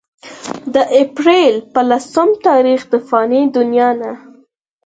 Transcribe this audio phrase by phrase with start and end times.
[0.73, 4.11] د اپريل پۀ لسم تاريخ د فاني دنيا نه